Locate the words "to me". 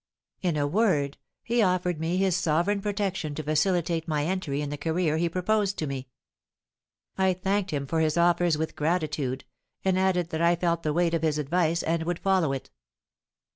5.77-6.07